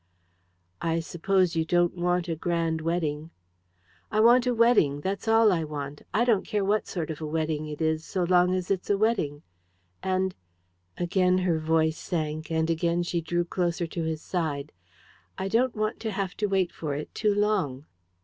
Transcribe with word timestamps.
"I 0.81 0.99
suppose 0.99 1.55
you 1.55 1.63
don't 1.63 1.93
want 1.95 2.27
a 2.27 2.35
grand 2.35 2.81
wedding." 2.81 3.29
"I 4.09 4.19
want 4.19 4.47
a 4.47 4.53
wedding, 4.55 5.01
that's 5.01 5.27
all 5.27 5.51
I 5.51 5.63
want. 5.63 6.01
I 6.11 6.25
don't 6.25 6.43
care 6.43 6.65
what 6.65 6.87
sort 6.87 7.11
of 7.11 7.21
a 7.21 7.25
wedding 7.27 7.67
it 7.67 7.81
is 7.83 8.03
so 8.03 8.23
long 8.23 8.55
as 8.55 8.71
it's 8.71 8.89
a 8.89 8.97
wedding. 8.97 9.43
And" 10.01 10.33
again 10.97 11.37
her 11.37 11.59
voice 11.59 11.99
sank, 11.99 12.49
and 12.49 12.67
again 12.67 13.03
she 13.03 13.21
drew 13.21 13.45
closer 13.45 13.85
to 13.85 14.01
his 14.01 14.23
side 14.23 14.71
"I 15.37 15.47
don't 15.47 15.75
want 15.75 15.99
to 15.99 16.09
have 16.09 16.35
to 16.37 16.47
wait 16.47 16.71
for 16.71 16.95
it 16.95 17.13
too 17.13 17.35
long." 17.35 17.85